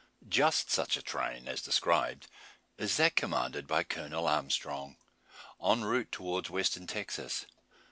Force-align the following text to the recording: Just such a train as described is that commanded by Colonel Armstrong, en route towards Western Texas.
Just 0.27 0.71
such 0.71 0.97
a 0.97 1.03
train 1.03 1.47
as 1.47 1.61
described 1.61 2.25
is 2.79 2.97
that 2.97 3.15
commanded 3.15 3.67
by 3.67 3.83
Colonel 3.83 4.27
Armstrong, 4.27 4.97
en 5.63 5.83
route 5.85 6.11
towards 6.11 6.49
Western 6.49 6.87
Texas. 6.87 7.45